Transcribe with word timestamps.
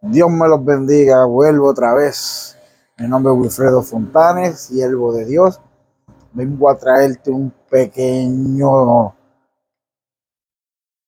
Dios 0.00 0.30
me 0.30 0.48
los 0.48 0.64
bendiga. 0.64 1.24
Vuelvo 1.24 1.68
otra 1.68 1.94
vez. 1.94 2.56
Mi 2.98 3.08
nombre 3.08 3.32
es 3.32 3.38
Wilfredo 3.38 3.82
Fontanes, 3.82 4.60
siervo 4.60 5.12
de 5.12 5.24
Dios. 5.24 5.60
Vengo 6.32 6.70
a 6.70 6.76
traerte 6.76 7.30
un 7.30 7.52
pequeño, 7.70 9.14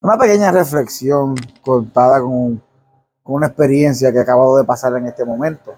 una 0.01 0.19
pequeña 0.19 0.51
reflexión 0.51 1.35
contada 1.63 2.21
con, 2.21 2.63
una 3.25 3.47
experiencia 3.47 4.13
que 4.13 4.19
acabo 4.19 4.59
de 4.59 4.65
pasar 4.65 4.97
en 4.97 5.07
este 5.07 5.25
momento. 5.25 5.75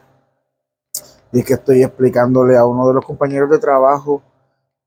Y 1.32 1.40
es 1.40 1.44
que 1.44 1.54
estoy 1.54 1.82
explicándole 1.82 2.56
a 2.56 2.64
uno 2.64 2.88
de 2.88 2.94
los 2.94 3.04
compañeros 3.04 3.50
de 3.50 3.58
trabajo, 3.58 4.22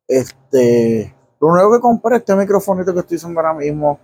este, 0.07 1.15
lo 1.39 1.51
nuevo 1.51 1.73
que 1.73 1.79
compré, 1.79 2.17
este 2.17 2.35
microfonito 2.35 2.93
que 2.93 3.01
estoy 3.01 3.17
usando 3.17 3.39
ahora 3.39 3.53
mismo, 3.53 3.99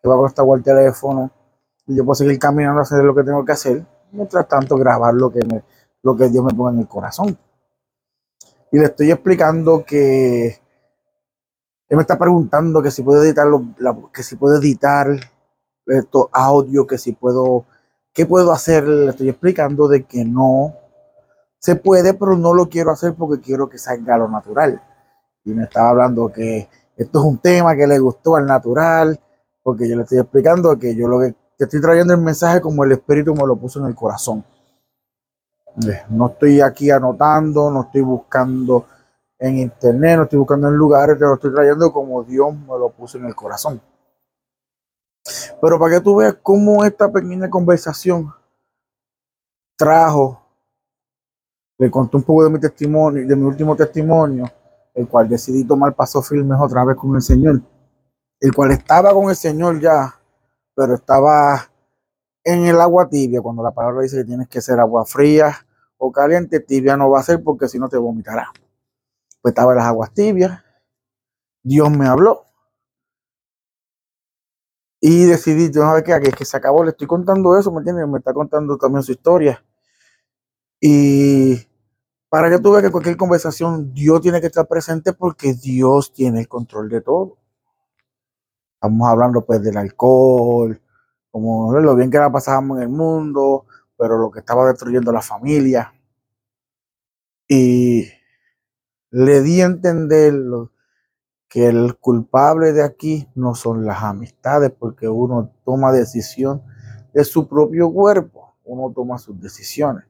que 0.00 0.08
va 0.08 0.14
a 0.14 0.18
costar 0.18 0.46
el 0.54 0.62
teléfono 0.62 1.30
y 1.86 1.96
yo 1.96 2.04
puedo 2.04 2.14
seguir 2.14 2.38
caminando 2.38 2.80
a 2.80 2.82
hacer 2.82 3.04
lo 3.04 3.14
que 3.14 3.24
tengo 3.24 3.44
que 3.44 3.52
hacer, 3.52 3.84
mientras 4.12 4.48
tanto 4.48 4.76
grabar 4.76 5.14
lo 5.14 5.30
que, 5.30 5.40
lo 6.02 6.16
que 6.16 6.28
Dios 6.28 6.44
me 6.44 6.52
ponga 6.52 6.72
en 6.72 6.80
el 6.80 6.88
corazón. 6.88 7.38
Y 8.72 8.78
le 8.78 8.86
estoy 8.86 9.10
explicando 9.10 9.84
que 9.84 10.46
él 11.88 11.96
me 11.96 12.02
está 12.02 12.18
preguntando 12.18 12.82
que 12.82 12.90
si 12.90 13.02
puedo 13.02 13.22
editar, 13.22 13.46
que 14.12 14.22
si 14.22 14.36
puedo 14.36 14.58
editar 14.58 15.08
estos 15.86 16.26
audio, 16.32 16.86
que 16.86 16.98
si 16.98 17.12
puedo, 17.12 17.66
qué 18.12 18.26
puedo 18.26 18.52
hacer. 18.52 18.84
Le 18.88 19.10
estoy 19.10 19.28
explicando 19.28 19.86
de 19.86 20.04
que 20.04 20.24
no 20.24 20.74
se 21.58 21.76
puede, 21.76 22.14
pero 22.14 22.36
no 22.36 22.54
lo 22.54 22.68
quiero 22.68 22.90
hacer 22.90 23.14
porque 23.14 23.40
quiero 23.40 23.68
que 23.68 23.78
salga 23.78 24.18
lo 24.18 24.28
natural. 24.28 24.82
Y 25.44 25.52
me 25.52 25.64
estaba 25.64 25.90
hablando 25.90 26.32
que 26.32 26.68
esto 26.96 27.18
es 27.18 27.24
un 27.24 27.38
tema 27.38 27.76
que 27.76 27.86
le 27.86 27.98
gustó 27.98 28.36
al 28.36 28.46
natural, 28.46 29.20
porque 29.62 29.88
yo 29.88 29.96
le 29.96 30.02
estoy 30.02 30.18
explicando 30.18 30.78
que 30.78 30.96
yo 30.96 31.06
lo 31.06 31.20
que 31.20 31.34
te 31.56 31.64
estoy 31.64 31.80
trayendo 31.80 32.14
el 32.14 32.20
mensaje 32.20 32.60
como 32.60 32.84
el 32.84 32.92
Espíritu 32.92 33.34
me 33.34 33.46
lo 33.46 33.56
puso 33.56 33.80
en 33.80 33.86
el 33.86 33.94
corazón. 33.94 34.44
No 36.08 36.28
estoy 36.28 36.60
aquí 36.60 36.90
anotando, 36.90 37.70
no 37.70 37.82
estoy 37.82 38.02
buscando 38.02 38.86
en 39.38 39.58
internet, 39.58 40.16
no 40.16 40.22
estoy 40.24 40.38
buscando 40.38 40.68
en 40.68 40.74
lugares, 40.74 41.18
te 41.18 41.24
lo 41.24 41.34
estoy 41.34 41.52
trayendo 41.52 41.92
como 41.92 42.22
Dios 42.22 42.54
me 42.54 42.78
lo 42.78 42.90
puso 42.90 43.18
en 43.18 43.26
el 43.26 43.34
corazón. 43.34 43.80
Pero 45.60 45.78
para 45.78 45.94
que 45.96 46.00
tú 46.00 46.16
veas 46.16 46.36
cómo 46.42 46.84
esta 46.84 47.10
pequeña 47.10 47.48
conversación 47.50 48.32
trajo, 49.76 50.40
le 51.78 51.90
conté 51.90 52.16
un 52.16 52.22
poco 52.22 52.44
de 52.44 52.50
mi 52.50 52.60
testimonio, 52.60 53.26
de 53.26 53.34
mi 53.34 53.42
último 53.42 53.74
testimonio, 53.74 54.44
el 54.94 55.08
cual 55.08 55.28
decidí 55.28 55.64
tomar 55.64 55.94
paso 55.94 56.22
firmes 56.22 56.58
otra 56.60 56.84
vez 56.84 56.96
con 56.96 57.14
el 57.16 57.22
Señor, 57.22 57.60
el 58.38 58.54
cual 58.54 58.72
estaba 58.72 59.12
con 59.12 59.28
el 59.28 59.36
Señor 59.36 59.80
ya 59.80 60.14
pero 60.74 60.94
estaba 60.94 61.70
en 62.44 62.66
el 62.66 62.80
agua 62.80 63.08
tibia, 63.08 63.40
cuando 63.40 63.62
la 63.62 63.72
palabra 63.72 64.02
dice 64.02 64.18
que 64.18 64.24
tienes 64.24 64.48
que 64.48 64.60
ser 64.60 64.80
agua 64.80 65.04
fría 65.06 65.66
o 65.98 66.12
caliente, 66.12 66.60
tibia 66.60 66.96
no 66.96 67.10
va 67.10 67.20
a 67.20 67.22
ser 67.22 67.42
porque 67.42 67.68
si 67.68 67.78
no 67.78 67.88
te 67.88 67.96
vomitará. 67.96 68.52
Pues 69.42 69.52
estaba 69.52 69.72
en 69.72 69.78
las 69.78 69.86
aguas 69.86 70.12
tibias, 70.12 70.62
Dios 71.62 71.90
me 71.90 72.06
habló 72.06 72.44
y 75.06 75.26
decidí, 75.26 75.70
yo 75.70 75.84
no 75.84 75.94
sé 75.96 76.02
qué, 76.02 76.18
que 76.32 76.44
se 76.46 76.56
acabó, 76.56 76.82
le 76.82 76.92
estoy 76.92 77.06
contando 77.06 77.58
eso, 77.58 77.70
¿me 77.70 77.80
entiendes? 77.80 78.08
Me 78.08 78.16
está 78.18 78.32
contando 78.32 78.78
también 78.78 79.02
su 79.02 79.12
historia. 79.12 79.62
Y 80.80 81.56
para 82.30 82.48
que 82.48 82.58
tú 82.58 82.72
veas 82.72 82.84
que 82.84 82.90
cualquier 82.90 83.18
conversación 83.18 83.92
Dios 83.92 84.22
tiene 84.22 84.40
que 84.40 84.46
estar 84.46 84.66
presente 84.66 85.12
porque 85.12 85.52
Dios 85.52 86.14
tiene 86.14 86.40
el 86.40 86.48
control 86.48 86.88
de 86.88 87.02
todo. 87.02 87.36
Estamos 88.84 89.08
hablando 89.08 89.40
pues 89.46 89.62
del 89.62 89.78
alcohol, 89.78 90.78
como 91.30 91.72
lo 91.72 91.96
bien 91.96 92.10
que 92.10 92.18
la 92.18 92.30
pasábamos 92.30 92.76
en 92.76 92.82
el 92.82 92.88
mundo, 92.90 93.64
pero 93.96 94.18
lo 94.18 94.30
que 94.30 94.40
estaba 94.40 94.66
destruyendo 94.68 95.10
la 95.10 95.22
familia. 95.22 95.94
Y 97.48 98.04
le 99.08 99.40
di 99.40 99.62
a 99.62 99.64
entender 99.64 100.34
que 101.48 101.68
el 101.68 101.96
culpable 101.96 102.74
de 102.74 102.82
aquí 102.82 103.26
no 103.34 103.54
son 103.54 103.86
las 103.86 104.02
amistades, 104.02 104.70
porque 104.70 105.08
uno 105.08 105.50
toma 105.64 105.90
decisión 105.90 106.62
de 107.14 107.24
su 107.24 107.48
propio 107.48 107.90
cuerpo, 107.90 108.58
uno 108.64 108.92
toma 108.94 109.16
sus 109.16 109.40
decisiones. 109.40 110.04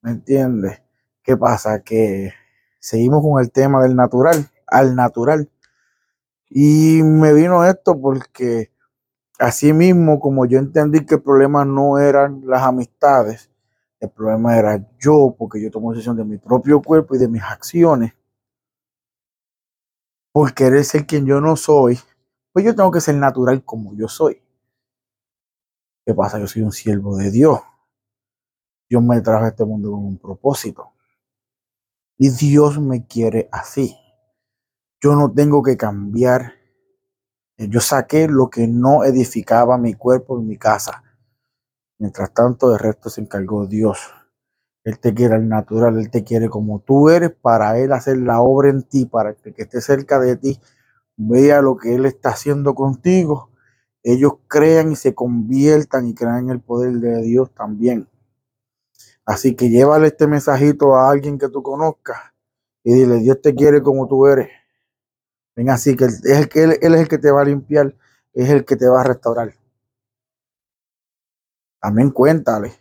¿Me 0.00 0.12
entiendes? 0.12 0.80
¿Qué 1.24 1.36
pasa? 1.36 1.82
Que 1.82 2.32
seguimos 2.78 3.20
con 3.20 3.42
el 3.42 3.50
tema 3.50 3.82
del 3.82 3.96
natural, 3.96 4.48
al 4.68 4.94
natural. 4.94 5.50
Y 6.48 7.02
me 7.02 7.32
vino 7.32 7.64
esto 7.64 8.00
porque 8.00 8.70
así 9.38 9.72
mismo, 9.72 10.20
como 10.20 10.46
yo 10.46 10.58
entendí 10.58 11.04
que 11.04 11.16
el 11.16 11.22
problema 11.22 11.64
no 11.64 11.98
eran 11.98 12.42
las 12.46 12.62
amistades, 12.62 13.50
el 14.00 14.10
problema 14.10 14.56
era 14.56 14.86
yo, 14.98 15.34
porque 15.38 15.60
yo 15.62 15.70
tomo 15.70 15.92
decisión 15.92 16.16
de 16.16 16.24
mi 16.24 16.38
propio 16.38 16.82
cuerpo 16.82 17.14
y 17.14 17.18
de 17.18 17.28
mis 17.28 17.42
acciones. 17.42 18.12
Por 20.32 20.52
querer 20.54 20.84
ser 20.84 21.06
quien 21.06 21.26
yo 21.26 21.40
no 21.40 21.56
soy, 21.56 21.98
pues 22.52 22.64
yo 22.64 22.74
tengo 22.74 22.90
que 22.90 23.00
ser 23.00 23.16
natural 23.16 23.64
como 23.64 23.94
yo 23.94 24.06
soy. 24.08 24.42
¿Qué 26.04 26.14
pasa? 26.14 26.38
Yo 26.38 26.46
soy 26.46 26.62
un 26.62 26.72
siervo 26.72 27.16
de 27.16 27.30
Dios. 27.30 27.60
Dios 28.88 29.02
me 29.02 29.20
trajo 29.20 29.44
a 29.44 29.48
este 29.48 29.64
mundo 29.64 29.90
con 29.90 30.04
un 30.04 30.18
propósito. 30.18 30.92
Y 32.18 32.30
Dios 32.30 32.80
me 32.80 33.06
quiere 33.06 33.48
así. 33.50 33.96
Yo 35.06 35.14
no 35.14 35.30
tengo 35.30 35.62
que 35.62 35.76
cambiar. 35.76 36.54
Yo 37.58 37.78
saqué 37.78 38.26
lo 38.26 38.50
que 38.50 38.66
no 38.66 39.04
edificaba 39.04 39.78
mi 39.78 39.94
cuerpo 39.94 40.36
en 40.36 40.48
mi 40.48 40.58
casa. 40.58 41.04
Mientras 42.00 42.34
tanto, 42.34 42.72
el 42.72 42.80
resto 42.80 43.08
se 43.08 43.20
encargó 43.20 43.68
Dios. 43.68 44.00
Él 44.82 44.98
te 44.98 45.14
quiere 45.14 45.36
al 45.36 45.48
natural, 45.48 45.96
Él 45.96 46.10
te 46.10 46.24
quiere 46.24 46.48
como 46.48 46.80
tú 46.80 47.08
eres 47.08 47.30
para 47.30 47.78
Él 47.78 47.92
hacer 47.92 48.16
la 48.16 48.40
obra 48.40 48.68
en 48.68 48.82
ti, 48.82 49.06
para 49.06 49.34
que 49.34 49.54
que 49.54 49.62
esté 49.62 49.80
cerca 49.80 50.18
de 50.18 50.34
ti 50.34 50.58
vea 51.16 51.62
lo 51.62 51.76
que 51.76 51.94
Él 51.94 52.04
está 52.04 52.30
haciendo 52.30 52.74
contigo. 52.74 53.50
Ellos 54.02 54.38
crean 54.48 54.90
y 54.90 54.96
se 54.96 55.14
conviertan 55.14 56.08
y 56.08 56.14
crean 56.14 56.46
en 56.46 56.50
el 56.50 56.60
poder 56.60 56.94
de 56.94 57.22
Dios 57.22 57.54
también. 57.54 58.08
Así 59.24 59.54
que 59.54 59.70
llévale 59.70 60.08
este 60.08 60.26
mensajito 60.26 60.96
a 60.96 61.08
alguien 61.08 61.38
que 61.38 61.48
tú 61.48 61.62
conozcas 61.62 62.18
y 62.82 62.92
dile, 62.92 63.20
Dios 63.20 63.40
te 63.40 63.54
quiere 63.54 63.82
como 63.82 64.08
tú 64.08 64.26
eres. 64.26 64.48
Ven 65.56 65.70
así, 65.70 65.96
que 65.96 66.04
es 66.04 66.22
el 66.22 66.48
que 66.50 66.64
él, 66.64 66.72
es 66.72 66.82
el 66.82 67.08
que 67.08 67.16
te 67.16 67.30
va 67.30 67.40
a 67.40 67.44
limpiar, 67.44 67.94
es 68.34 68.50
el 68.50 68.66
que 68.66 68.76
te 68.76 68.86
va 68.86 69.00
a 69.00 69.04
restaurar. 69.04 69.54
También 71.80 72.10
cuéntale 72.10 72.74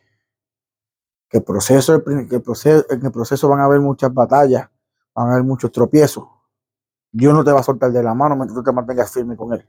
que, 1.30 1.38
el 1.38 1.44
proceso, 1.44 2.03
que 2.03 2.40
proceso, 2.41 2.86
en 2.90 3.06
el 3.06 3.12
proceso 3.13 3.47
van 3.47 3.62
a 3.62 3.66
haber 3.66 3.80
muchas 3.80 4.13
batallas, 4.13 4.69
van 5.13 5.30
a 5.30 5.31
haber 5.31 5.46
muchos 5.46 5.72
tropiezos. 5.72 6.28
Dios 7.12 7.34
no 7.34 7.46
te 7.46 7.52
va 7.52 7.62
a 7.62 7.63
soltar 7.63 7.94
de 7.94 8.03
la 8.03 8.13
mano 8.13 8.36
mientras 8.36 8.58
tú 8.58 8.63
te 8.63 8.74
mantengas 8.74 9.09
firme 9.09 9.38
con 9.38 9.53
Él. 9.53 9.66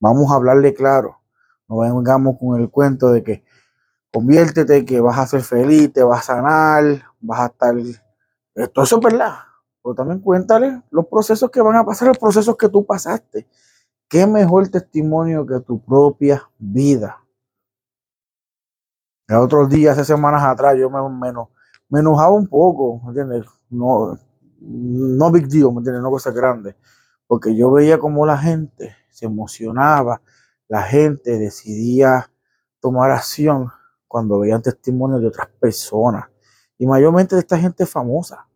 Vamos 0.00 0.32
a 0.32 0.36
hablarle 0.36 0.72
claro. 0.72 1.20
No 1.68 1.78
vengamos 1.78 2.38
con 2.38 2.58
el 2.58 2.70
cuento 2.70 3.12
de 3.12 3.22
que 3.22 3.44
conviértete, 4.10 4.86
que 4.86 4.98
vas 5.00 5.18
a 5.18 5.26
ser 5.26 5.42
feliz, 5.42 5.92
te 5.92 6.02
vas 6.02 6.20
a 6.20 6.36
sanar, 6.36 7.02
vas 7.20 7.40
a 7.40 7.46
estar... 7.46 7.74
Esto 8.54 8.82
eso 8.82 8.96
es 8.96 9.02
verdad. 9.02 9.34
Pero 9.84 9.94
también 9.94 10.20
cuéntale 10.20 10.80
los 10.90 11.06
procesos 11.06 11.50
que 11.50 11.60
van 11.60 11.76
a 11.76 11.84
pasar, 11.84 12.08
los 12.08 12.16
procesos 12.16 12.56
que 12.56 12.70
tú 12.70 12.86
pasaste. 12.86 13.46
Qué 14.08 14.26
mejor 14.26 14.66
testimonio 14.68 15.46
que 15.46 15.60
tu 15.60 15.78
propia 15.78 16.42
vida. 16.58 17.22
El 19.28 19.36
otros 19.36 19.68
días, 19.68 19.98
hace 19.98 20.14
semanas 20.14 20.42
atrás, 20.42 20.76
yo 20.78 20.88
me, 20.88 20.98
me, 21.90 22.00
enojaba 22.00 22.32
un 22.32 22.46
poco, 22.46 22.98
¿me 23.02 23.08
entiendes? 23.08 23.46
No, 23.68 24.18
no 24.58 25.30
big 25.30 25.48
deal, 25.48 25.70
¿me 25.70 25.78
entiendes? 25.78 26.02
No 26.02 26.10
cosa 26.10 26.30
grande. 26.30 26.74
Porque 27.26 27.54
yo 27.54 27.70
veía 27.70 27.98
como 27.98 28.24
la 28.24 28.38
gente 28.38 28.96
se 29.10 29.26
emocionaba, 29.26 30.22
la 30.66 30.82
gente 30.82 31.38
decidía 31.38 32.30
tomar 32.80 33.10
acción 33.10 33.70
cuando 34.08 34.38
veían 34.38 34.62
testimonios 34.62 35.20
de 35.20 35.26
otras 35.26 35.48
personas. 35.60 36.24
Y 36.78 36.86
mayormente 36.86 37.34
de 37.34 37.42
esta 37.42 37.58
gente 37.58 37.84
famosa 37.84 38.46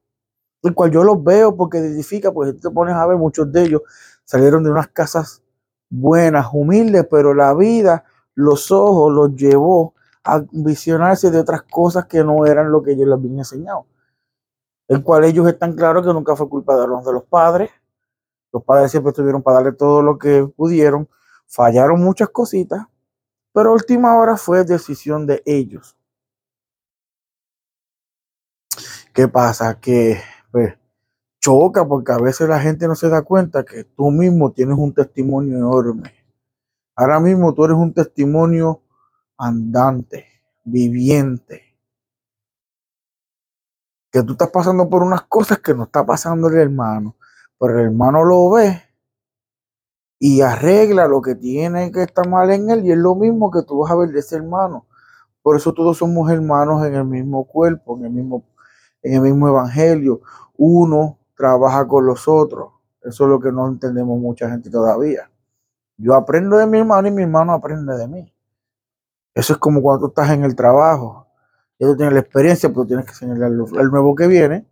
el 0.63 0.75
cual 0.75 0.91
yo 0.91 1.05
los 1.05 1.23
veo 1.23 1.57
porque 1.57 1.79
edifica, 1.79 2.33
pues 2.33 2.59
te 2.61 2.71
pones 2.71 2.95
a 2.95 3.07
ver, 3.07 3.17
muchos 3.17 3.51
de 3.53 3.63
ellos 3.65 3.83
salieron 4.25 4.65
de 4.65 4.71
unas 4.71 4.89
casas 4.89 5.43
buenas, 5.89 6.49
humildes, 6.53 7.07
pero 7.11 7.35
la 7.35 7.55
vida, 7.55 8.05
los 8.35 8.71
ojos 8.71 9.13
los 9.13 9.35
llevó 9.35 9.95
a 10.25 10.45
visionarse 10.53 11.31
de 11.31 11.41
otras 11.41 11.63
cosas 11.63 12.07
que 12.07 12.23
no 12.23 12.45
eran 12.45 12.71
lo 12.71 12.83
que 12.83 12.93
ellos 12.93 13.07
les 13.07 13.15
habían 13.15 13.39
enseñado. 13.39 13.87
El 14.89 15.03
cual 15.03 15.25
ellos 15.25 15.47
están 15.49 15.75
claros 15.75 16.07
que 16.07 16.13
nunca 16.13 16.35
fue 16.37 16.49
culpa 16.49 16.79
de 16.79 16.87
los, 16.87 17.05
de 17.05 17.13
los 17.13 17.25
padres. 17.25 17.71
Los 18.53 18.65
padres 18.65 18.91
siempre 18.91 19.11
estuvieron 19.11 19.43
para 19.43 19.57
darle 19.57 19.73
todo 19.73 20.03
lo 20.03 20.19
que 20.19 20.51
pudieron. 20.57 21.09
Fallaron 21.47 22.03
muchas 22.03 22.29
cositas, 22.31 22.85
pero 23.53 23.73
última 23.73 24.17
hora 24.19 24.37
fue 24.37 24.65
decisión 24.65 25.27
de 25.27 25.43
ellos. 25.47 25.97
¿Qué 29.13 29.29
pasa? 29.29 29.81
Que 29.81 30.21
pues 30.51 30.75
choca 31.41 31.87
porque 31.87 32.13
a 32.13 32.19
veces 32.19 32.49
la 32.49 32.61
gente 32.61 32.87
no 32.89 32.95
se 32.95 33.09
da 33.09 33.23
cuenta 33.23 33.65
que 33.65 33.85
tú 33.85 34.11
mismo 34.11 34.53
tienes 34.53 34.77
un 34.79 34.93
testimonio 34.93 35.57
enorme. 35.57 36.15
Ahora 36.97 37.21
mismo 37.21 37.55
tú 37.55 37.65
eres 37.65 37.77
un 37.77 37.93
testimonio 37.95 38.83
andante. 39.37 40.27
viviente. 40.65 41.63
Que 44.11 44.23
tú 44.23 44.33
estás 44.33 44.51
pasando 44.51 44.89
por 44.89 45.03
unas 45.03 45.23
cosas 45.23 45.59
que 45.61 45.75
no 45.75 45.85
está 45.85 46.05
pasando 46.05 46.49
el 46.49 46.57
hermano, 46.57 47.17
pero 47.59 47.79
el 47.79 47.87
hermano 47.87 48.25
lo 48.25 48.51
ve 48.51 48.83
y 50.19 50.41
arregla 50.41 51.07
lo 51.07 51.23
que 51.23 51.35
tiene 51.35 51.93
que 51.93 52.03
estar 52.03 52.29
mal 52.29 52.51
en 52.51 52.71
él 52.71 52.85
y 52.85 52.93
es 52.93 52.99
lo 52.99 53.15
mismo 53.15 53.51
que 53.51 53.63
tú 53.63 53.79
vas 53.79 53.91
a 53.91 53.97
ver 53.97 54.11
de 54.11 54.21
ese 54.21 54.37
hermano. 54.37 54.87
Por 55.43 55.57
eso 55.57 55.73
todos 55.73 55.99
somos 55.99 56.31
hermanos 56.31 56.85
en 56.85 56.95
el 56.95 57.05
mismo 57.05 57.45
cuerpo, 57.45 57.97
en 57.97 58.07
el 58.07 58.11
mismo, 58.11 58.45
en 59.03 59.15
el 59.15 59.21
mismo 59.21 59.49
evangelio. 59.49 60.21
Uno 60.57 61.19
trabaja 61.37 61.87
con 61.87 62.07
los 62.07 62.29
otros. 62.29 62.73
Eso 63.03 63.25
es 63.25 63.31
lo 63.31 63.41
que 63.41 63.53
no 63.53 63.69
entendemos 63.69 64.19
mucha 64.19 64.51
gente 64.51 64.71
todavía. 64.71 65.31
Yo 65.97 66.15
aprendo 66.15 66.57
de 66.57 66.67
mi 66.67 66.79
hermano 66.79 67.09
y 67.09 67.11
mi 67.11 67.23
hermano 67.23 67.53
aprende 67.53 67.97
de 67.97 68.09
mí. 68.09 68.33
Eso 69.35 69.53
es 69.53 69.59
como 69.59 69.81
cuando 69.83 70.01
tú 70.01 70.07
estás 70.09 70.31
en 70.31 70.45
el 70.45 70.55
trabajo. 70.55 71.27
Ya 71.79 71.87
tú 71.87 71.97
tienes 71.97 72.15
la 72.15 72.21
experiencia, 72.21 72.69
pero 72.71 72.87
tienes 72.87 73.05
que 73.05 73.13
enseñarle 73.13 73.47
al, 73.47 73.91
nuevo 73.91 74.15
que 74.15 74.27
viene 74.27 74.67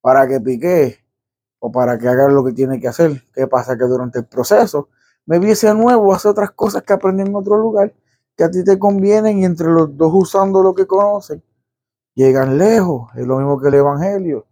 para 0.00 0.26
que 0.28 0.40
pique 0.40 0.98
o 1.58 1.70
para 1.72 1.98
que 1.98 2.08
haga 2.08 2.28
lo 2.28 2.44
que 2.44 2.52
tiene 2.52 2.80
que 2.80 2.88
hacer. 2.88 3.24
¿Qué 3.34 3.46
pasa? 3.46 3.76
Que 3.76 3.84
durante 3.84 4.20
el 4.20 4.26
proceso 4.26 4.88
me 5.26 5.38
vi 5.38 5.50
ese 5.50 5.72
nuevo 5.74 6.14
hace 6.14 6.28
otras 6.28 6.52
cosas 6.52 6.82
que 6.82 6.92
aprendí 6.92 7.22
en 7.22 7.34
otro 7.34 7.56
lugar 7.56 7.92
que 8.36 8.44
a 8.44 8.50
ti 8.50 8.64
te 8.64 8.78
convienen 8.78 9.38
y 9.38 9.44
entre 9.44 9.68
los 9.68 9.96
dos 9.96 10.12
usando 10.14 10.62
lo 10.62 10.74
que 10.74 10.86
conocen, 10.86 11.42
llegan 12.14 12.58
lejos. 12.58 13.10
Es 13.16 13.26
lo 13.26 13.38
mismo 13.38 13.60
que 13.60 13.68
el 13.68 13.74
Evangelio. 13.74 14.46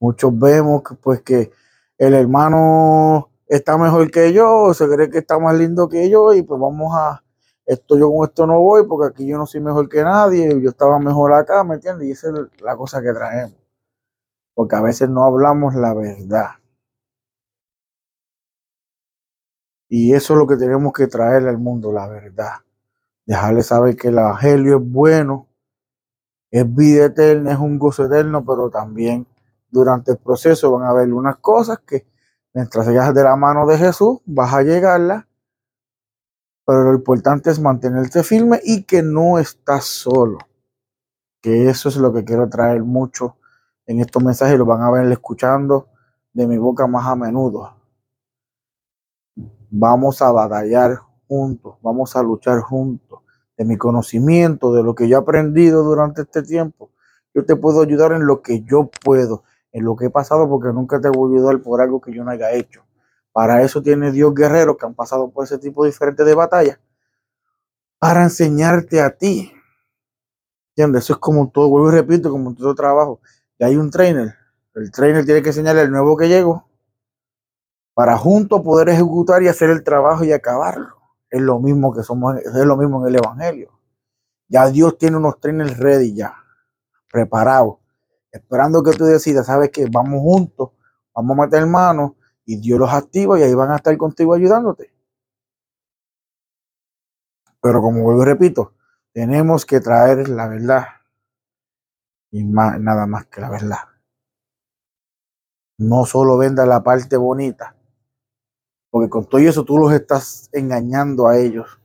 Muchos 0.00 0.38
vemos 0.38 0.82
que, 0.82 0.94
pues 0.94 1.22
que 1.22 1.50
el 1.98 2.14
hermano 2.14 3.30
está 3.46 3.76
mejor 3.78 4.10
que 4.10 4.32
yo, 4.32 4.72
se 4.74 4.88
cree 4.88 5.10
que 5.10 5.18
está 5.18 5.38
más 5.38 5.56
lindo 5.56 5.88
que 5.88 6.08
yo 6.08 6.32
y 6.34 6.42
pues 6.42 6.60
vamos 6.60 6.92
a, 6.94 7.24
esto 7.66 7.98
yo 7.98 8.10
con 8.10 8.28
esto 8.28 8.46
no 8.46 8.60
voy 8.60 8.86
porque 8.86 9.08
aquí 9.08 9.26
yo 9.26 9.36
no 9.38 9.46
soy 9.46 9.60
mejor 9.60 9.88
que 9.88 10.02
nadie, 10.02 10.60
yo 10.60 10.70
estaba 10.70 10.98
mejor 10.98 11.32
acá, 11.34 11.64
¿me 11.64 11.74
entiendes? 11.74 12.08
Y 12.08 12.12
esa 12.12 12.28
es 12.30 12.62
la 12.62 12.76
cosa 12.76 13.02
que 13.02 13.12
traemos. 13.12 13.58
Porque 14.54 14.76
a 14.76 14.82
veces 14.82 15.08
no 15.10 15.24
hablamos 15.24 15.74
la 15.74 15.94
verdad. 15.94 16.50
Y 19.88 20.14
eso 20.14 20.34
es 20.34 20.38
lo 20.38 20.46
que 20.46 20.56
tenemos 20.56 20.92
que 20.92 21.06
traerle 21.06 21.48
al 21.48 21.58
mundo, 21.58 21.92
la 21.92 22.06
verdad. 22.08 22.54
Dejarle 23.26 23.62
saber 23.62 23.96
que 23.96 24.08
el 24.08 24.18
Evangelio 24.18 24.76
es 24.78 24.82
bueno, 24.84 25.47
es 26.50 26.74
vida 26.74 27.06
eterna, 27.06 27.52
es 27.52 27.58
un 27.58 27.78
gozo 27.78 28.06
eterno, 28.06 28.44
pero 28.44 28.70
también 28.70 29.26
durante 29.70 30.12
el 30.12 30.18
proceso 30.18 30.72
van 30.72 30.84
a 30.84 30.90
haber 30.90 31.12
unas 31.12 31.36
cosas 31.36 31.80
que 31.80 32.06
mientras 32.54 32.86
sigas 32.86 33.14
de 33.14 33.22
la 33.22 33.36
mano 33.36 33.66
de 33.66 33.78
Jesús 33.78 34.20
vas 34.24 34.54
a 34.54 34.62
llegarla, 34.62 35.28
pero 36.64 36.84
lo 36.84 36.94
importante 36.94 37.50
es 37.50 37.60
mantenerte 37.60 38.22
firme 38.22 38.60
y 38.62 38.84
que 38.84 39.02
no 39.02 39.38
estás 39.38 39.84
solo. 39.84 40.38
Que 41.40 41.68
eso 41.68 41.88
es 41.88 41.96
lo 41.96 42.12
que 42.12 42.24
quiero 42.24 42.48
traer 42.48 42.82
mucho 42.82 43.36
en 43.86 44.00
estos 44.00 44.22
mensajes, 44.22 44.58
lo 44.58 44.66
van 44.66 44.82
a 44.82 44.90
ver 44.90 45.10
escuchando 45.10 45.88
de 46.34 46.46
mi 46.46 46.58
boca 46.58 46.86
más 46.86 47.06
a 47.06 47.16
menudo. 47.16 47.74
Vamos 49.70 50.20
a 50.20 50.30
batallar 50.30 50.98
juntos, 51.26 51.76
vamos 51.82 52.14
a 52.16 52.22
luchar 52.22 52.60
juntos. 52.60 53.20
De 53.58 53.66
mi 53.66 53.76
conocimiento, 53.76 54.72
de 54.72 54.82
lo 54.82 54.94
que 54.94 55.06
yo 55.08 55.18
he 55.18 55.20
aprendido 55.20 55.82
durante 55.82 56.22
este 56.22 56.42
tiempo, 56.42 56.90
yo 57.34 57.44
te 57.44 57.56
puedo 57.56 57.82
ayudar 57.82 58.12
en 58.12 58.24
lo 58.24 58.40
que 58.40 58.62
yo 58.62 58.90
puedo, 59.04 59.44
en 59.72 59.84
lo 59.84 59.96
que 59.96 60.06
he 60.06 60.10
pasado, 60.10 60.48
porque 60.48 60.68
nunca 60.68 61.00
te 61.00 61.10
voy 61.10 61.34
a 61.34 61.36
ayudar 61.36 61.60
por 61.60 61.82
algo 61.82 62.00
que 62.00 62.14
yo 62.14 62.24
no 62.24 62.30
haya 62.30 62.52
hecho. 62.52 62.82
Para 63.32 63.62
eso 63.62 63.82
tiene 63.82 64.10
Dios 64.10 64.34
guerreros 64.34 64.78
que 64.78 64.86
han 64.86 64.94
pasado 64.94 65.30
por 65.30 65.44
ese 65.44 65.58
tipo 65.58 65.84
diferente 65.84 66.24
de 66.24 66.34
batalla, 66.34 66.80
para 67.98 68.22
enseñarte 68.22 69.02
a 69.02 69.10
ti. 69.10 69.52
¿Entiendes? 70.70 71.04
Eso 71.04 71.14
es 71.14 71.18
como 71.18 71.50
todo, 71.50 71.68
vuelvo 71.68 71.88
y 71.88 71.92
repito, 71.92 72.30
como 72.30 72.54
todo 72.54 72.74
trabajo. 72.74 73.20
Y 73.58 73.64
hay 73.64 73.76
un 73.76 73.90
trainer. 73.90 74.34
El 74.74 74.90
trainer 74.90 75.24
tiene 75.24 75.42
que 75.42 75.48
enseñarle 75.48 75.82
al 75.82 75.90
nuevo 75.90 76.16
que 76.16 76.28
llegó 76.28 76.68
para 77.98 78.16
juntos 78.16 78.60
poder 78.62 78.90
ejecutar 78.90 79.42
y 79.42 79.48
hacer 79.48 79.70
el 79.70 79.82
trabajo 79.82 80.22
y 80.22 80.30
acabarlo. 80.30 80.97
Es 81.30 81.40
lo 81.40 81.58
mismo 81.60 81.92
que 81.92 82.02
somos, 82.02 82.36
es 82.36 82.54
lo 82.54 82.76
mismo 82.76 83.02
en 83.02 83.14
el 83.14 83.20
Evangelio. 83.22 83.78
Ya 84.48 84.66
Dios 84.68 84.96
tiene 84.96 85.18
unos 85.18 85.40
trenes 85.40 85.76
ready 85.78 86.14
ya, 86.14 86.34
preparados, 87.10 87.78
esperando 88.30 88.82
que 88.82 88.92
tú 88.92 89.04
decidas, 89.04 89.46
sabes 89.46 89.70
que 89.70 89.86
vamos 89.90 90.20
juntos, 90.20 90.70
vamos 91.14 91.38
a 91.38 91.42
meter 91.42 91.66
manos 91.66 92.12
y 92.46 92.58
Dios 92.58 92.78
los 92.78 92.90
activa 92.90 93.38
y 93.38 93.42
ahí 93.42 93.54
van 93.54 93.70
a 93.70 93.76
estar 93.76 93.96
contigo 93.98 94.32
ayudándote. 94.32 94.92
Pero 97.60 97.82
como 97.82 98.02
vuelvo 98.02 98.22
y 98.22 98.24
repito, 98.24 98.74
tenemos 99.12 99.66
que 99.66 99.80
traer 99.80 100.28
la 100.28 100.48
verdad 100.48 100.86
y 102.30 102.44
nada 102.44 103.06
más 103.06 103.26
que 103.26 103.40
la 103.40 103.50
verdad. 103.50 103.78
No 105.78 106.04
solo 106.06 106.38
venda 106.38 106.66
la 106.66 106.82
parte 106.82 107.16
bonita, 107.16 107.76
porque 108.90 109.10
con 109.10 109.26
todo 109.26 109.40
eso 109.40 109.64
tú 109.64 109.78
los 109.78 109.92
estás 109.92 110.48
engañando 110.52 111.28
a 111.28 111.38
ellos. 111.38 111.78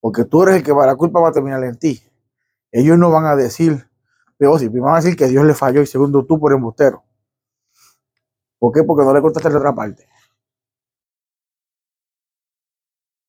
Porque 0.00 0.24
tú 0.24 0.42
eres 0.42 0.56
el 0.56 0.62
que 0.62 0.72
va, 0.72 0.86
la 0.86 0.96
culpa 0.96 1.20
va 1.20 1.30
a 1.30 1.32
terminar 1.32 1.64
en 1.64 1.78
ti. 1.78 2.02
Ellos 2.70 2.98
no 2.98 3.10
van 3.10 3.24
a 3.24 3.36
decir, 3.36 3.88
pero 4.36 4.58
sí, 4.58 4.68
primero 4.68 4.86
van 4.86 4.96
a 4.96 5.00
decir 5.00 5.16
que 5.16 5.28
Dios 5.28 5.44
le 5.44 5.54
falló 5.54 5.80
y 5.80 5.86
segundo 5.86 6.24
tú 6.26 6.38
por 6.38 6.52
embustero. 6.52 7.02
¿Por 8.58 8.72
qué? 8.72 8.82
Porque 8.82 9.04
no 9.04 9.14
le 9.14 9.22
contaste 9.22 9.48
la 9.48 9.58
otra 9.58 9.74
parte. 9.74 10.08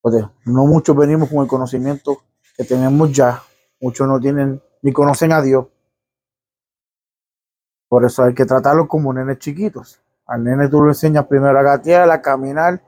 Porque 0.01 0.25
no 0.45 0.65
muchos 0.65 0.95
venimos 0.95 1.29
con 1.29 1.39
el 1.43 1.47
conocimiento 1.47 2.23
que 2.55 2.63
tenemos 2.63 3.11
ya. 3.11 3.41
Muchos 3.79 4.07
no 4.07 4.19
tienen 4.19 4.61
ni 4.81 4.91
conocen 4.91 5.31
a 5.31 5.41
Dios. 5.41 5.67
Por 7.87 8.05
eso 8.05 8.23
hay 8.23 8.33
que 8.33 8.45
tratarlos 8.45 8.87
como 8.87 9.13
nenes 9.13 9.39
chiquitos. 9.39 10.04
Al 10.25 10.43
nene 10.43 10.67
tú 10.69 10.81
lo 10.81 10.89
enseñas 10.89 11.25
primero 11.27 11.57
a 11.57 11.63
gatear, 11.63 12.09
a 12.09 12.21
caminar, 12.21 12.81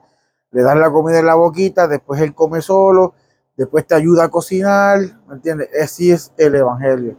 le 0.50 0.62
das 0.62 0.76
la 0.76 0.90
comida 0.90 1.18
en 1.20 1.26
la 1.26 1.34
boquita, 1.34 1.86
después 1.86 2.20
él 2.20 2.34
come 2.34 2.60
solo, 2.62 3.14
después 3.56 3.86
te 3.86 3.94
ayuda 3.94 4.24
a 4.24 4.28
cocinar, 4.28 5.00
¿me 5.26 5.34
entiendes? 5.34 5.68
Así 5.80 6.10
es 6.10 6.32
el 6.36 6.54
Evangelio. 6.54 7.16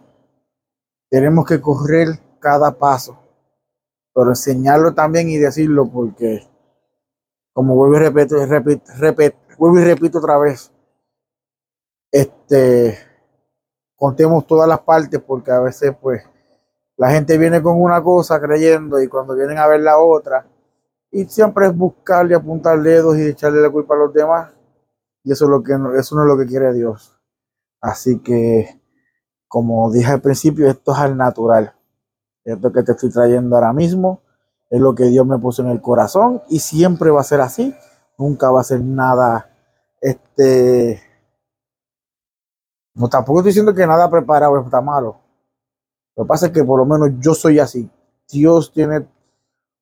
Tenemos 1.10 1.46
que 1.46 1.62
correr 1.62 2.20
cada 2.40 2.78
paso, 2.78 3.20
pero 4.14 4.30
enseñarlo 4.30 4.94
también 4.94 5.30
y 5.30 5.38
decirlo 5.38 5.90
porque, 5.90 6.48
como 7.54 7.76
vuelvo 7.76 7.98
y 7.98 8.00
repito, 8.00 8.46
repito, 8.46 8.92
repito, 8.98 9.38
vuelvo 9.58 9.80
y 9.80 9.84
repito 9.84 10.18
otra 10.20 10.38
vez, 10.38 10.72
este, 12.12 12.98
contemos 13.96 14.48
todas 14.48 14.68
las 14.68 14.80
partes 14.80 15.22
porque 15.22 15.52
a 15.52 15.60
veces 15.60 15.94
pues 16.02 16.24
la 17.00 17.12
gente 17.12 17.38
viene 17.38 17.64
con 17.64 17.82
una 17.82 18.04
cosa 18.04 18.42
creyendo 18.42 19.02
y 19.02 19.08
cuando 19.08 19.34
vienen 19.34 19.58
a 19.58 19.68
ver 19.68 19.80
la 19.80 19.98
otra, 19.98 20.46
y 21.10 21.24
siempre 21.24 21.68
es 21.68 21.76
buscarle, 21.76 22.36
apuntar 22.36 22.78
dedos 22.82 23.18
y 23.18 23.22
echarle 23.26 23.62
la 23.62 23.70
culpa 23.70 23.96
a 23.96 24.00
los 24.00 24.14
demás. 24.14 24.52
Y 25.24 25.32
eso 25.32 25.46
es 25.46 25.50
lo 25.50 25.64
que 25.64 25.72
eso 25.98 26.16
no 26.16 26.24
es 26.24 26.28
lo 26.28 26.38
que 26.38 26.46
quiere 26.46 26.74
Dios. 26.74 27.18
Así 27.80 28.20
que, 28.20 28.82
como 29.48 29.90
dije 29.92 30.12
al 30.12 30.22
principio, 30.22 30.68
esto 30.70 30.92
es 30.92 30.98
al 30.98 31.16
natural. 31.16 31.74
Esto 32.44 32.70
que 32.74 32.84
te 32.84 32.92
estoy 32.92 33.10
trayendo 33.10 33.56
ahora 33.56 33.72
mismo 33.72 34.22
es 34.70 34.82
lo 34.82 34.94
que 34.94 35.06
Dios 35.06 35.26
me 35.26 35.40
puso 35.40 35.62
en 35.62 35.70
el 35.70 35.82
corazón 35.82 36.42
y 36.50 36.60
siempre 36.60 37.12
va 37.12 37.22
a 37.22 37.24
ser 37.24 37.40
así. 37.40 37.74
Nunca 38.18 38.52
va 38.52 38.60
a 38.60 38.66
ser 38.66 38.82
nada, 38.82 39.50
este, 40.02 41.02
no 42.94 43.08
tampoco 43.08 43.40
estoy 43.40 43.52
diciendo 43.52 43.74
que 43.74 43.88
nada 43.88 44.12
preparado 44.12 44.60
está 44.60 44.82
malo. 44.82 45.29
Lo 46.20 46.26
que 46.26 46.28
pasa 46.28 46.48
es 46.48 46.52
que 46.52 46.66
por 46.66 46.78
lo 46.78 46.86
menos 46.86 47.18
yo 47.22 47.34
soy 47.34 47.60
así. 47.60 47.90
Dios 48.30 48.74
tiene, 48.74 49.08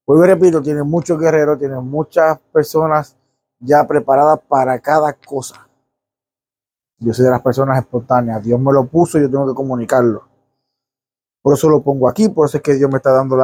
vuelvo 0.06 0.24
y 0.24 0.27
repito, 0.27 0.62
tiene 0.62 0.84
muchos 0.84 1.20
guerreros, 1.20 1.58
tiene 1.58 1.79
muchas 1.79 2.38
personas 2.53 3.17
ya 3.60 3.88
preparadas 3.88 4.41
para 4.48 4.77
cada 4.77 5.13
cosa. 5.13 5.67
Yo 7.00 7.12
soy 7.12 7.25
de 7.25 7.32
las 7.32 7.41
personas 7.41 7.79
espontáneas. 7.79 8.44
Dios 8.44 8.60
me 8.60 8.72
lo 8.72 8.86
puso 8.86 9.17
y 9.17 9.24
yo 9.24 9.32
tengo 9.32 9.48
que 9.48 9.56
comunicarlo. 9.56 10.27
Por 11.41 11.56
eso 11.56 11.70
lo 11.70 11.82
pongo 11.82 12.08
aquí, 12.08 12.29
por 12.29 12.48
eso 12.48 12.58
es 12.58 12.63
que 12.63 12.75
Dios 12.75 12.91
me 12.91 12.98
está 12.98 13.13
dando 13.13 13.36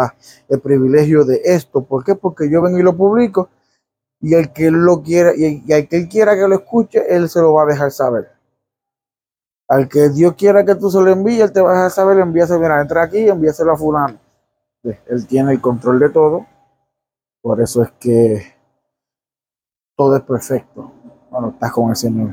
el 0.47 0.61
privilegio 0.61 1.25
de 1.25 1.41
esto. 1.45 1.83
¿Por 1.83 2.03
qué? 2.03 2.13
Porque 2.13 2.47
yo 2.47 2.61
vengo 2.61 2.77
y 2.77 2.83
lo 2.83 2.95
publico 2.95 3.49
y 4.21 4.35
el 4.35 4.53
que 4.53 4.69
lo 4.69 5.01
quiera 5.01 5.31
y, 5.35 5.63
y 5.65 5.73
el 5.73 5.87
que 5.87 5.97
él 5.97 6.07
quiera 6.07 6.35
que 6.35 6.47
lo 6.47 6.53
escuche, 6.53 7.03
él 7.09 7.27
se 7.27 7.41
lo 7.41 7.53
va 7.53 7.63
a 7.63 7.65
dejar 7.65 7.89
saber. 7.89 8.32
Al 9.73 9.89
que 9.89 10.09
Dios 10.09 10.35
quiera 10.35 10.63
que 10.63 10.75
tú 10.75 10.91
se 10.91 11.01
lo 11.01 11.09
envíes, 11.09 11.45
él 11.45 11.51
te 11.51 11.59
va 11.59 11.87
a 11.87 11.89
saber, 11.89 12.19
envíaselo, 12.19 12.59
mira, 12.59 12.79
entra 12.79 13.01
aquí 13.01 13.17
y 13.17 13.29
envíaselo 13.29 13.71
a 13.71 13.75
fulano. 13.75 14.19
Él 14.83 15.25
tiene 15.25 15.51
el 15.51 15.61
control 15.61 15.97
de 15.97 16.09
todo. 16.11 16.45
Por 17.41 17.59
eso 17.59 17.81
es 17.81 17.91
que 17.93 18.53
todo 19.95 20.15
es 20.15 20.21
perfecto 20.21 20.91
cuando 21.27 21.49
estás 21.49 21.71
con 21.71 21.89
el 21.89 21.95
Señor. 21.95 22.29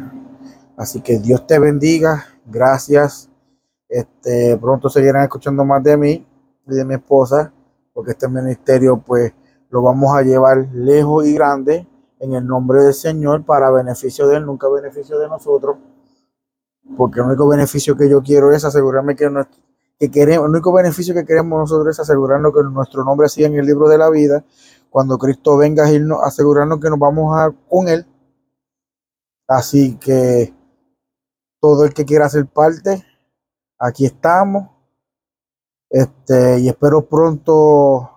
Así 0.76 1.00
que 1.00 1.18
Dios 1.18 1.47
te 1.47 1.59
bendiga. 1.59 2.26
Gracias. 2.44 3.30
Este, 3.88 4.59
pronto 4.59 4.90
seguirán 4.90 5.23
escuchando 5.23 5.64
más 5.64 5.82
de 5.82 5.97
mí 5.97 6.26
y 6.66 6.75
de 6.75 6.85
mi 6.85 6.92
esposa, 6.92 7.54
porque 7.94 8.11
este 8.11 8.28
ministerio, 8.28 8.99
pues, 8.99 9.32
lo 9.70 9.80
vamos 9.80 10.14
a 10.14 10.20
llevar 10.20 10.68
lejos 10.75 11.26
y 11.26 11.32
grande 11.32 11.88
en 12.18 12.35
el 12.35 12.47
nombre 12.47 12.82
del 12.82 12.92
Señor 12.92 13.47
para 13.47 13.70
beneficio 13.70 14.28
de 14.28 14.37
Él, 14.37 14.44
nunca 14.44 14.68
beneficio 14.68 15.18
de 15.18 15.26
nosotros. 15.26 15.78
Porque 16.97 17.20
el 17.20 17.26
único 17.26 17.49
beneficio 17.49 17.97
que 17.97 18.09
yo 18.09 18.23
quiero 18.23 18.52
es 18.52 18.64
asegurarme 18.64 19.16
que, 19.16 19.30
que 19.99 20.11
queremos, 20.11 20.47
el 20.47 20.50
único 20.50 20.73
beneficio 20.73 21.14
que 21.14 21.25
queremos 21.25 21.59
nosotros 21.59 21.94
es 21.94 22.00
asegurarnos 22.00 22.52
que 22.54 22.62
nuestro 22.62 23.04
nombre 23.04 23.28
siga 23.28 23.49
en 23.49 23.54
el 23.54 23.66
libro 23.66 23.88
de 23.88 23.99
la 23.99 24.11
vida, 24.11 24.44
cuando 24.90 25.18
Cristo 25.18 25.56
venga 25.56 25.85
a 25.85 25.90
irnos, 25.90 26.20
asegurarnos 26.23 26.80
que 26.80 26.90
nos 26.90 26.99
vamos 26.99 27.37
a 27.37 27.52
con 27.68 27.88
Él. 27.88 28.04
Así 29.47 29.97
que 29.97 30.52
todo 31.61 31.85
el 31.85 31.94
que 31.94 32.04
quiera 32.04 32.28
ser 32.28 32.47
parte, 32.47 33.04
aquí 33.78 34.06
estamos. 34.06 34.70
Este, 35.88 36.61
y 36.61 36.68
espero 36.68 37.02
pronto 37.02 38.11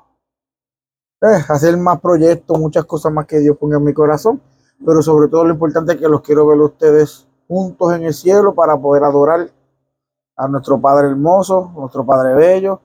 eh, 1.21 1.43
hacer 1.49 1.75
más 1.77 1.99
proyectos, 1.99 2.59
muchas 2.59 2.85
cosas 2.85 3.11
más 3.11 3.25
que 3.25 3.39
Dios 3.39 3.57
ponga 3.57 3.77
en 3.77 3.83
mi 3.83 3.93
corazón. 3.93 4.41
Pero 4.85 5.01
sobre 5.01 5.27
todo 5.29 5.45
lo 5.45 5.53
importante 5.53 5.93
es 5.93 5.99
que 5.99 6.07
los 6.07 6.21
quiero 6.21 6.45
ver 6.45 6.59
a 6.59 6.65
ustedes 6.65 7.27
juntos 7.53 7.93
en 7.93 8.03
el 8.03 8.13
cielo 8.13 8.55
para 8.55 8.75
poder 8.75 9.03
adorar 9.03 9.51
a 10.35 10.47
nuestro 10.47 10.81
Padre 10.81 11.09
hermoso, 11.09 11.71
nuestro 11.75 12.03
Padre 12.03 12.33
bello. 12.33 12.81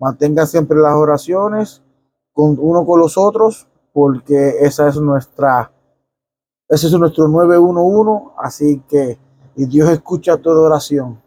Mantengan 0.00 0.46
siempre 0.46 0.76
las 0.78 0.94
oraciones 0.94 1.82
con 2.32 2.56
uno 2.58 2.84
con 2.84 3.00
los 3.00 3.16
otros, 3.16 3.68
porque 3.92 4.56
esa 4.60 4.88
es 4.88 4.96
nuestra, 4.96 5.70
ese 6.68 6.88
es 6.88 6.92
nuestro 6.94 7.28
911. 7.28 8.32
Así 8.38 8.82
que, 8.88 9.18
y 9.54 9.66
Dios 9.66 9.88
escucha 9.90 10.36
toda 10.36 10.66
oración. 10.66 11.22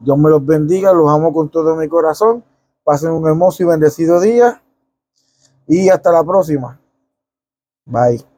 Dios 0.00 0.18
me 0.18 0.30
los 0.30 0.44
bendiga, 0.44 0.92
los 0.92 1.10
amo 1.10 1.32
con 1.32 1.50
todo 1.50 1.76
mi 1.76 1.88
corazón. 1.88 2.44
Pasen 2.82 3.12
un 3.12 3.26
hermoso 3.28 3.62
y 3.62 3.66
bendecido 3.66 4.20
día. 4.20 4.62
Y 5.66 5.88
hasta 5.90 6.10
la 6.10 6.24
próxima. 6.24 6.80
Bye. 7.84 8.31